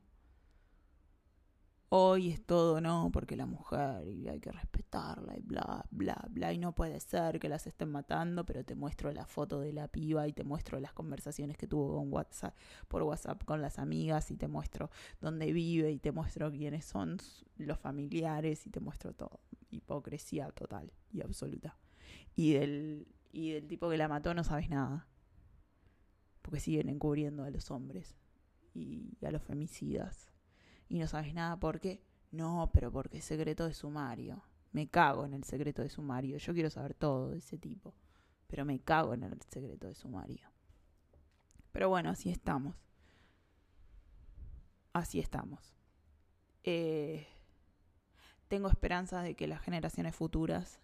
Hoy 1.87 2.29
es 2.29 2.45
todo, 2.45 2.81
no, 2.81 3.09
porque 3.11 3.37
la 3.37 3.45
mujer 3.45 4.05
y 4.07 4.27
hay 4.27 4.41
que 4.41 4.51
respetarla 4.51 5.37
y 5.37 5.41
bla, 5.41 5.85
bla, 5.89 6.27
bla. 6.29 6.51
Y 6.51 6.57
no 6.57 6.73
puede 6.75 6.99
ser 6.99 7.39
que 7.39 7.47
las 7.47 7.65
estén 7.65 7.89
matando, 7.89 8.45
pero 8.45 8.65
te 8.65 8.75
muestro 8.75 9.11
la 9.13 9.25
foto 9.25 9.61
de 9.61 9.71
la 9.71 9.87
piba 9.87 10.27
y 10.27 10.33
te 10.33 10.43
muestro 10.43 10.81
las 10.81 10.91
conversaciones 10.91 11.57
que 11.57 11.65
tuvo 11.65 11.95
con 11.95 12.11
WhatsApp, 12.11 12.53
por 12.89 13.03
WhatsApp 13.03 13.41
con 13.45 13.61
las 13.61 13.79
amigas 13.79 14.31
y 14.31 14.35
te 14.35 14.49
muestro 14.49 14.89
dónde 15.21 15.53
vive 15.53 15.89
y 15.91 15.99
te 15.99 16.11
muestro 16.11 16.51
quiénes 16.51 16.83
son 16.83 17.17
los 17.57 17.79
familiares 17.79 18.67
y 18.67 18.69
te 18.69 18.81
muestro 18.81 19.13
todo. 19.13 19.39
Hipocresía 19.69 20.51
total 20.51 20.91
y 21.13 21.21
absoluta. 21.21 21.77
Y 22.35 22.53
del, 22.53 23.07
y 23.31 23.51
del 23.51 23.67
tipo 23.67 23.89
que 23.89 23.97
la 23.97 24.09
mató 24.09 24.33
no 24.33 24.43
sabes 24.43 24.69
nada. 24.69 25.07
Porque 26.41 26.59
siguen 26.59 26.89
encubriendo 26.89 27.43
a 27.43 27.49
los 27.49 27.71
hombres 27.71 28.20
y 28.73 29.17
a 29.25 29.31
los 29.31 29.43
femicidas. 29.43 30.31
Y 30.87 30.99
no 30.99 31.07
sabes 31.07 31.33
nada 31.33 31.59
por 31.59 31.79
qué. 31.79 32.03
No, 32.31 32.69
pero 32.73 32.91
porque 32.91 33.19
es 33.19 33.25
secreto 33.25 33.65
de 33.65 33.73
sumario. 33.73 34.43
Me 34.71 34.89
cago 34.89 35.25
en 35.25 35.33
el 35.33 35.43
secreto 35.43 35.81
de 35.81 35.89
sumario. 35.89 36.37
Yo 36.37 36.53
quiero 36.53 36.69
saber 36.69 36.93
todo 36.93 37.31
de 37.31 37.39
ese 37.39 37.57
tipo. 37.57 37.93
pero 38.47 38.65
me 38.65 38.81
cago 38.81 39.13
en 39.13 39.23
el 39.23 39.41
secreto 39.43 39.87
de 39.87 39.95
sumario. 39.95 40.49
Pero 41.71 41.87
bueno, 41.87 42.09
así 42.09 42.29
estamos. 42.29 42.75
Así 44.91 45.19
estamos. 45.19 45.73
Eh, 46.65 47.25
tengo 48.49 48.67
esperanzas 48.67 49.23
de 49.23 49.35
que 49.35 49.47
las 49.47 49.61
generaciones 49.61 50.13
futuras, 50.13 50.81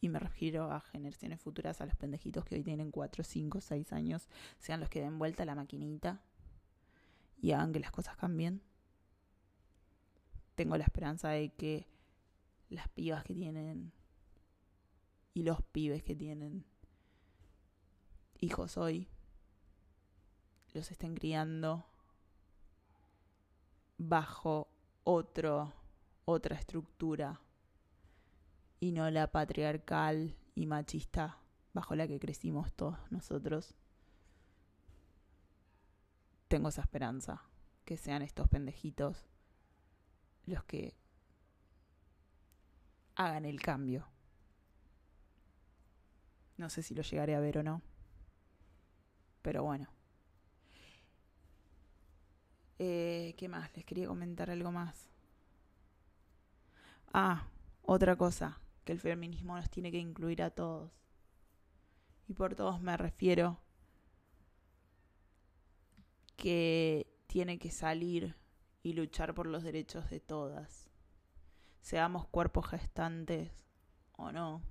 y 0.00 0.08
me 0.08 0.18
refiero 0.18 0.72
a 0.72 0.80
generaciones 0.80 1.42
futuras, 1.42 1.82
a 1.82 1.86
los 1.86 1.96
pendejitos 1.96 2.46
que 2.46 2.54
hoy 2.54 2.62
tienen 2.62 2.90
4, 2.90 3.22
5, 3.22 3.60
6 3.60 3.92
años, 3.92 4.28
sean 4.58 4.80
los 4.80 4.88
que 4.88 5.02
den 5.02 5.18
vuelta 5.18 5.42
a 5.42 5.46
la 5.46 5.54
maquinita 5.54 6.22
y 7.40 7.52
hagan 7.52 7.72
que 7.72 7.80
las 7.80 7.90
cosas 7.90 8.16
cambien. 8.16 8.62
Tengo 10.54 10.76
la 10.76 10.84
esperanza 10.84 11.30
de 11.30 11.52
que 11.54 11.88
las 12.68 12.88
pibas 12.88 13.24
que 13.24 13.34
tienen 13.34 13.92
y 15.34 15.42
los 15.42 15.62
pibes 15.62 16.02
que 16.02 16.14
tienen 16.14 16.64
hijos 18.38 18.76
hoy 18.76 19.08
los 20.72 20.90
estén 20.90 21.14
criando 21.14 21.84
bajo 23.98 24.68
otro 25.04 25.72
otra 26.24 26.56
estructura 26.56 27.40
y 28.78 28.92
no 28.92 29.10
la 29.10 29.30
patriarcal 29.30 30.36
y 30.54 30.66
machista 30.66 31.38
bajo 31.72 31.94
la 31.94 32.06
que 32.06 32.20
crecimos 32.20 32.72
todos 32.72 32.98
nosotros. 33.10 33.74
Tengo 36.50 36.70
esa 36.70 36.80
esperanza, 36.80 37.44
que 37.84 37.96
sean 37.96 38.22
estos 38.22 38.48
pendejitos 38.48 39.24
los 40.46 40.64
que 40.64 40.96
hagan 43.14 43.44
el 43.44 43.62
cambio. 43.62 44.08
No 46.56 46.68
sé 46.68 46.82
si 46.82 46.92
lo 46.96 47.02
llegaré 47.02 47.36
a 47.36 47.40
ver 47.40 47.58
o 47.58 47.62
no. 47.62 47.82
Pero 49.42 49.62
bueno. 49.62 49.90
Eh, 52.80 53.36
¿Qué 53.38 53.48
más? 53.48 53.70
Les 53.76 53.84
quería 53.84 54.08
comentar 54.08 54.50
algo 54.50 54.72
más. 54.72 55.08
Ah, 57.12 57.46
otra 57.82 58.16
cosa, 58.16 58.60
que 58.84 58.90
el 58.90 58.98
feminismo 58.98 59.54
nos 59.54 59.70
tiene 59.70 59.92
que 59.92 59.98
incluir 59.98 60.42
a 60.42 60.50
todos. 60.50 60.90
Y 62.26 62.34
por 62.34 62.56
todos 62.56 62.80
me 62.80 62.96
refiero 62.96 63.60
que 66.40 67.06
tiene 67.26 67.58
que 67.58 67.70
salir 67.70 68.34
y 68.82 68.94
luchar 68.94 69.34
por 69.34 69.46
los 69.46 69.62
derechos 69.62 70.08
de 70.08 70.20
todas. 70.20 70.88
Seamos 71.82 72.26
cuerpos 72.28 72.66
gestantes 72.66 73.52
o 74.12 74.32
no. 74.32 74.62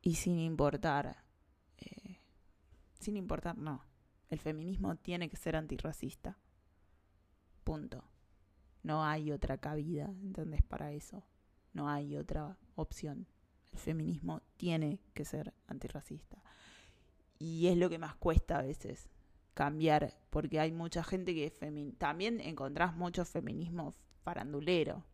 Y 0.00 0.14
sin 0.14 0.38
importar, 0.38 1.24
eh, 1.76 2.20
sin 2.98 3.18
importar, 3.18 3.58
no. 3.58 3.84
El 4.30 4.40
feminismo 4.40 4.96
tiene 4.96 5.28
que 5.28 5.36
ser 5.36 5.54
antirracista. 5.54 6.38
Punto. 7.64 8.02
No 8.82 9.04
hay 9.04 9.30
otra 9.30 9.58
cabida, 9.58 10.06
¿entendés? 10.22 10.62
Para 10.62 10.92
eso. 10.92 11.22
No 11.74 11.90
hay 11.90 12.16
otra 12.16 12.56
opción. 12.76 13.26
El 13.72 13.78
feminismo 13.78 14.40
tiene 14.56 15.00
que 15.12 15.26
ser 15.26 15.52
antirracista. 15.66 16.42
Y 17.38 17.68
es 17.68 17.76
lo 17.76 17.88
que 17.88 17.98
más 17.98 18.14
cuesta 18.16 18.58
a 18.58 18.62
veces 18.62 19.08
cambiar, 19.54 20.14
porque 20.30 20.60
hay 20.60 20.72
mucha 20.72 21.02
gente 21.02 21.34
que 21.34 21.50
también 21.98 22.40
encontrás 22.40 22.94
mucho 22.94 23.24
feminismo 23.24 23.94
farandulero. 24.22 25.04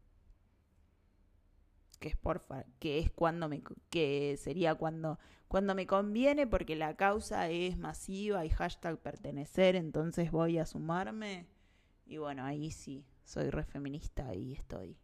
Que 2.01 2.09
es 2.09 2.17
por 2.17 2.45
que 2.79 2.99
es 2.99 3.11
cuando 3.11 3.49
me 3.49 3.63
que 3.89 4.37
sería 4.37 4.75
cuando 4.75 5.19
cuando 5.49 5.75
me 5.75 5.87
conviene 5.87 6.47
porque 6.47 6.77
la 6.77 6.97
causa 6.97 7.49
es 7.49 7.79
masiva 7.79 8.45
y 8.45 8.51
hashtag 8.51 8.99
pertenecer, 8.99 9.77
entonces 9.77 10.31
voy 10.31 10.59
a 10.59 10.67
sumarme. 10.67 11.47
Y 12.07 12.19
bueno, 12.19 12.45
ahí 12.45 12.71
sí, 12.71 13.07
soy 13.25 13.51
re 13.51 13.65
feminista 13.65 14.35
y 14.35 14.53
estoy. 14.53 14.99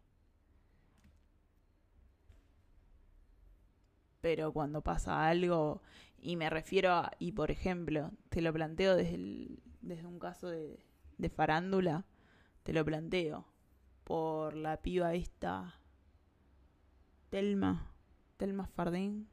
Pero 4.21 4.53
cuando 4.53 4.81
pasa 4.81 5.27
algo, 5.27 5.81
y 6.21 6.35
me 6.37 6.49
refiero 6.49 6.93
a, 6.93 7.11
y 7.19 7.31
por 7.31 7.51
ejemplo, 7.51 8.11
te 8.29 8.41
lo 8.41 8.53
planteo 8.53 8.95
desde, 8.95 9.59
desde 9.81 10.07
un 10.07 10.19
caso 10.19 10.47
de, 10.49 10.79
de 11.17 11.29
farándula, 11.29 12.05
te 12.63 12.73
lo 12.73 12.85
planteo 12.85 13.45
por 14.03 14.55
la 14.55 14.81
piba 14.81 15.13
esta, 15.13 15.75
Telma, 17.29 17.91
Telma 18.37 18.67
Fardín. 18.67 19.27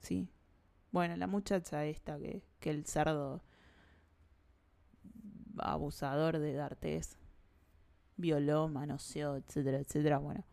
Sí. 0.00 0.28
Bueno, 0.90 1.16
la 1.16 1.26
muchacha 1.26 1.84
esta 1.84 2.18
que, 2.18 2.42
que 2.58 2.70
el 2.70 2.84
cerdo 2.86 3.44
abusador 5.58 6.38
de 6.38 6.54
D'Artés 6.54 7.18
violó, 8.16 8.68
manoseó, 8.68 9.36
etcétera, 9.36 9.78
etcétera. 9.78 10.18
Bueno, 10.18 10.44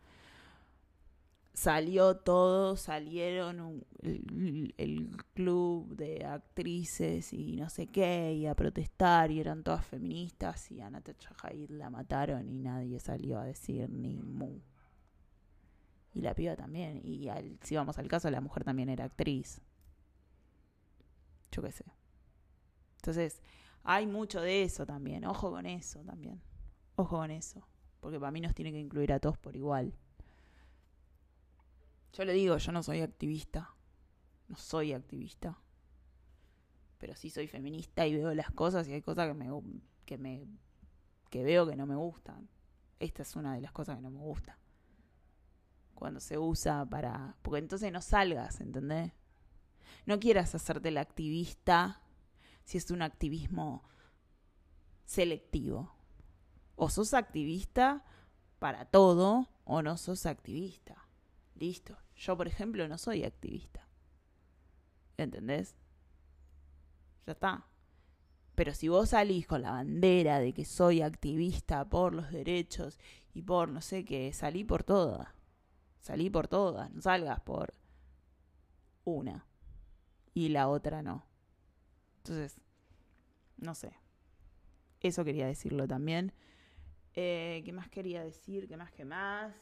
salió 1.58 2.18
todo, 2.18 2.76
salieron 2.76 3.84
el, 4.00 5.16
club 5.34 5.96
de 5.96 6.24
actrices 6.24 7.32
y 7.32 7.56
no 7.56 7.68
sé 7.68 7.88
qué, 7.88 8.32
y 8.32 8.46
a 8.46 8.54
protestar, 8.54 9.32
y 9.32 9.40
eran 9.40 9.64
todas 9.64 9.84
feministas, 9.84 10.70
y 10.70 10.80
a 10.80 10.88
Natasha 10.88 11.34
Haid 11.42 11.70
la 11.70 11.90
mataron 11.90 12.48
y 12.48 12.60
nadie 12.60 13.00
salió 13.00 13.40
a 13.40 13.44
decir 13.44 13.90
ni 13.90 14.16
mu. 14.22 14.60
Y 16.14 16.20
la 16.20 16.32
piba 16.32 16.54
también, 16.54 17.00
y 17.04 17.28
si 17.62 17.74
vamos 17.74 17.98
al 17.98 18.06
caso, 18.06 18.30
la 18.30 18.40
mujer 18.40 18.62
también 18.62 18.88
era 18.88 19.06
actriz. 19.06 19.60
Yo 21.50 21.60
qué 21.62 21.72
sé. 21.72 21.84
Entonces, 22.98 23.42
hay 23.82 24.06
mucho 24.06 24.40
de 24.40 24.62
eso 24.62 24.86
también, 24.86 25.24
ojo 25.24 25.50
con 25.50 25.66
eso 25.66 26.04
también. 26.04 26.40
Ojo 26.94 27.16
con 27.16 27.32
eso, 27.32 27.66
porque 27.98 28.20
para 28.20 28.30
mí 28.30 28.40
nos 28.40 28.54
tiene 28.54 28.70
que 28.70 28.78
incluir 28.78 29.12
a 29.12 29.18
todos 29.18 29.38
por 29.38 29.56
igual. 29.56 29.92
Yo 32.12 32.24
le 32.24 32.32
digo, 32.32 32.56
yo 32.56 32.72
no 32.72 32.82
soy 32.82 33.00
activista, 33.00 33.74
no 34.48 34.56
soy 34.56 34.92
activista, 34.92 35.58
pero 36.98 37.14
sí 37.14 37.30
soy 37.30 37.46
feminista 37.46 38.06
y 38.06 38.14
veo 38.14 38.34
las 38.34 38.50
cosas 38.50 38.88
y 38.88 38.92
hay 38.92 39.02
cosas 39.02 39.28
que 39.28 39.34
me 39.34 39.50
que 40.04 40.18
me 40.18 40.46
que 41.30 41.44
veo 41.44 41.66
que 41.66 41.76
no 41.76 41.86
me 41.86 41.96
gustan. 41.96 42.48
Esta 42.98 43.22
es 43.22 43.36
una 43.36 43.54
de 43.54 43.60
las 43.60 43.72
cosas 43.72 43.96
que 43.96 44.02
no 44.02 44.10
me 44.10 44.20
gusta. 44.20 44.58
Cuando 45.94 46.20
se 46.20 46.38
usa 46.38 46.84
para 46.86 47.36
porque 47.42 47.58
entonces 47.58 47.92
no 47.92 48.00
salgas, 48.00 48.60
¿entendés? 48.60 49.12
No 50.06 50.18
quieras 50.18 50.54
hacerte 50.54 50.90
la 50.90 51.02
activista 51.02 52.02
si 52.64 52.78
es 52.78 52.90
un 52.90 53.02
activismo 53.02 53.82
selectivo. 55.04 55.94
O 56.76 56.90
sos 56.90 57.14
activista 57.14 58.04
para 58.58 58.84
todo 58.84 59.48
o 59.64 59.82
no 59.82 59.96
sos 59.96 60.26
activista. 60.26 61.07
Listo. 61.58 61.96
Yo, 62.16 62.36
por 62.36 62.46
ejemplo, 62.46 62.86
no 62.88 62.98
soy 62.98 63.24
activista. 63.24 63.86
¿Entendés? 65.16 65.74
Ya 67.26 67.32
está. 67.32 67.66
Pero 68.54 68.74
si 68.74 68.88
vos 68.88 69.10
salís 69.10 69.46
con 69.46 69.62
la 69.62 69.72
bandera 69.72 70.38
de 70.38 70.52
que 70.52 70.64
soy 70.64 71.02
activista 71.02 71.88
por 71.88 72.14
los 72.14 72.30
derechos 72.30 72.98
y 73.34 73.42
por 73.42 73.68
no 73.68 73.80
sé 73.80 74.04
qué, 74.04 74.32
salí 74.32 74.64
por 74.64 74.84
todas. 74.84 75.28
Salí 76.00 76.30
por 76.30 76.48
todas. 76.48 76.90
No 76.92 77.02
salgas 77.02 77.40
por 77.40 77.74
una. 79.04 79.44
Y 80.34 80.50
la 80.50 80.68
otra 80.68 81.02
no. 81.02 81.24
Entonces, 82.18 82.60
no 83.56 83.74
sé. 83.74 83.92
Eso 85.00 85.24
quería 85.24 85.46
decirlo 85.46 85.88
también. 85.88 86.32
Eh, 87.14 87.62
¿Qué 87.64 87.72
más 87.72 87.88
quería 87.88 88.22
decir? 88.22 88.68
¿Qué 88.68 88.76
más 88.76 88.92
que 88.92 89.04
más? 89.04 89.52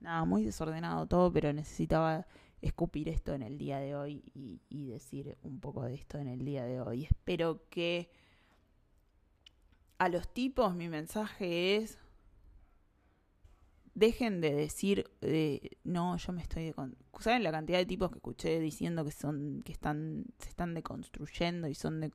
Nada, 0.00 0.24
muy 0.24 0.44
desordenado 0.44 1.06
todo, 1.06 1.32
pero 1.32 1.52
necesitaba 1.52 2.26
escupir 2.60 3.08
esto 3.08 3.34
en 3.34 3.42
el 3.42 3.58
día 3.58 3.78
de 3.78 3.94
hoy 3.94 4.22
y, 4.34 4.86
decir 4.86 5.36
un 5.42 5.60
poco 5.60 5.84
de 5.84 5.94
esto 5.94 6.18
en 6.18 6.28
el 6.28 6.44
día 6.44 6.64
de 6.64 6.80
hoy. 6.80 7.04
Espero 7.04 7.68
que 7.70 8.10
a 9.98 10.08
los 10.08 10.32
tipos 10.32 10.74
mi 10.74 10.88
mensaje 10.88 11.76
es 11.76 11.98
dejen 13.94 14.42
de 14.42 14.54
decir 14.54 15.10
no 15.82 16.18
yo 16.18 16.32
me 16.34 16.42
estoy 16.42 16.74
saben 17.18 17.42
la 17.42 17.50
cantidad 17.50 17.78
de 17.78 17.86
tipos 17.86 18.10
que 18.10 18.18
escuché 18.18 18.60
diciendo 18.60 19.06
que 19.06 19.10
son 19.10 19.62
que 19.64 19.72
están 19.72 20.26
se 20.38 20.50
están 20.50 20.74
deconstruyendo 20.74 21.66
y 21.66 21.74
son 21.74 22.02
de 22.02 22.12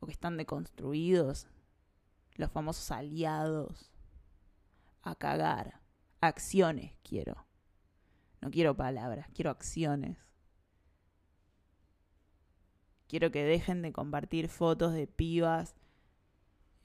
o 0.00 0.06
que 0.06 0.12
están 0.12 0.38
deconstruidos 0.38 1.48
los 2.36 2.50
famosos 2.50 2.90
aliados 2.90 3.92
a 5.02 5.14
cagar. 5.14 5.77
Acciones 6.20 6.92
quiero. 7.02 7.46
No 8.40 8.50
quiero 8.50 8.76
palabras, 8.76 9.28
quiero 9.34 9.50
acciones. 9.50 10.18
Quiero 13.08 13.30
que 13.30 13.42
dejen 13.42 13.82
de 13.82 13.92
compartir 13.92 14.48
fotos 14.48 14.92
de 14.92 15.06
pibas 15.06 15.74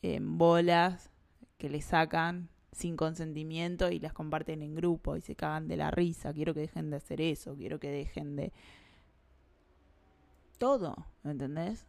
en 0.01 0.37
bolas 0.37 1.11
que 1.57 1.69
le 1.69 1.81
sacan 1.81 2.49
sin 2.71 2.97
consentimiento 2.97 3.91
y 3.91 3.99
las 3.99 4.13
comparten 4.13 4.61
en 4.61 4.75
grupo 4.75 5.15
y 5.15 5.21
se 5.21 5.35
cagan 5.35 5.67
de 5.67 5.77
la 5.77 5.91
risa. 5.91 6.33
Quiero 6.33 6.53
que 6.53 6.61
dejen 6.61 6.89
de 6.89 6.97
hacer 6.97 7.21
eso, 7.21 7.55
quiero 7.55 7.79
que 7.79 7.91
dejen 7.91 8.35
de... 8.35 8.51
Todo, 10.57 11.07
¿me 11.23 11.31
entendés? 11.31 11.85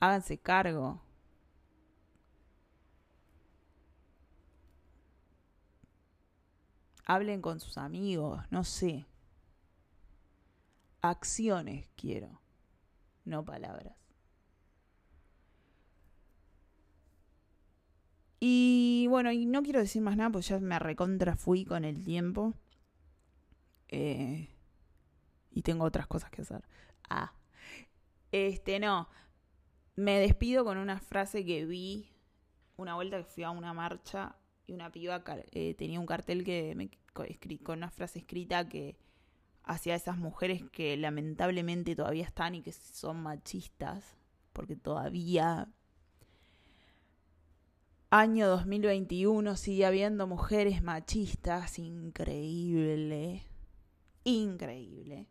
Háganse 0.00 0.38
cargo. 0.38 1.00
Hablen 7.10 7.42
con 7.42 7.58
sus 7.58 7.76
amigos, 7.76 8.40
no 8.50 8.62
sé. 8.62 9.04
Acciones 11.00 11.88
quiero, 11.96 12.40
no 13.24 13.44
palabras. 13.44 13.96
Y 18.38 19.08
bueno, 19.08 19.32
y 19.32 19.44
no 19.44 19.64
quiero 19.64 19.80
decir 19.80 20.02
más 20.02 20.16
nada, 20.16 20.30
pues 20.30 20.46
ya 20.46 20.60
me 20.60 20.78
recontra 20.78 21.34
fui 21.34 21.64
con 21.64 21.84
el 21.84 22.04
tiempo. 22.04 22.54
Eh, 23.88 24.48
y 25.50 25.62
tengo 25.62 25.86
otras 25.86 26.06
cosas 26.06 26.30
que 26.30 26.42
hacer. 26.42 26.62
Ah. 27.08 27.32
Este, 28.30 28.78
no. 28.78 29.08
Me 29.96 30.20
despido 30.20 30.64
con 30.64 30.78
una 30.78 31.00
frase 31.00 31.44
que 31.44 31.66
vi 31.66 32.12
una 32.76 32.94
vuelta 32.94 33.16
que 33.16 33.24
fui 33.24 33.42
a 33.42 33.50
una 33.50 33.74
marcha 33.74 34.36
y 34.70 34.74
una 34.74 34.90
piba 34.92 35.22
eh, 35.52 35.74
tenía 35.74 35.98
un 35.98 36.06
cartel 36.06 36.44
que 36.44 36.74
me, 36.76 36.90
con 37.58 37.78
una 37.78 37.90
frase 37.90 38.20
escrita 38.20 38.68
que 38.68 38.96
hacia 39.64 39.96
esas 39.96 40.16
mujeres 40.16 40.62
que 40.70 40.96
lamentablemente 40.96 41.96
todavía 41.96 42.24
están 42.24 42.54
y 42.54 42.62
que 42.62 42.72
son 42.72 43.20
machistas, 43.22 44.16
porque 44.52 44.76
todavía 44.76 45.68
año 48.10 48.48
2021 48.48 49.56
sigue 49.56 49.86
habiendo 49.86 50.26
mujeres 50.26 50.82
machistas, 50.82 51.78
increíble, 51.78 53.42
increíble. 54.24 55.28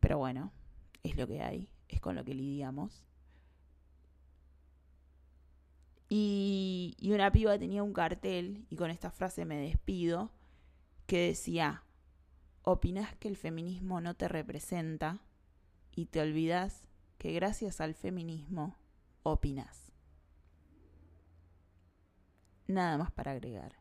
Pero 0.00 0.18
bueno, 0.18 0.52
es 1.04 1.16
lo 1.16 1.26
que 1.26 1.40
hay, 1.40 1.68
es 1.88 2.00
con 2.00 2.16
lo 2.16 2.24
que 2.24 2.34
lidiamos. 2.34 3.04
Y, 6.12 6.96
una 7.14 7.30
piba 7.30 7.56
tenía 7.56 7.84
un 7.84 7.92
cartel, 7.92 8.66
y 8.68 8.74
con 8.76 8.90
esta 8.90 9.12
frase 9.12 9.44
me 9.44 9.56
despido, 9.56 10.32
que 11.06 11.28
decía, 11.28 11.84
opinas 12.62 13.14
que 13.16 13.28
el 13.28 13.36
feminismo 13.36 14.00
no 14.00 14.14
te 14.14 14.26
representa 14.26 15.20
y 15.92 16.06
te 16.06 16.20
olvidas 16.20 16.88
que 17.16 17.32
gracias 17.32 17.80
al 17.80 17.94
feminismo 17.94 18.76
opinas. 19.22 19.92
Nada 22.66 22.98
más 22.98 23.12
para 23.12 23.30
agregar. 23.30 23.76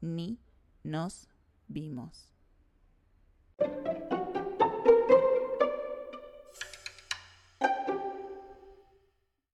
Ni 0.00 0.38
nos 0.84 1.28
vimos. 1.66 2.32